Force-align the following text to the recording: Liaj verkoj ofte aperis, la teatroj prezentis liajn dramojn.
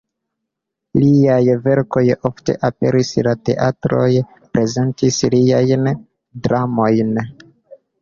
Liaj 1.03 1.41
verkoj 1.67 2.03
ofte 2.31 2.57
aperis, 2.71 3.13
la 3.29 3.35
teatroj 3.51 4.09
prezentis 4.33 5.23
liajn 5.39 5.95
dramojn. 5.97 7.19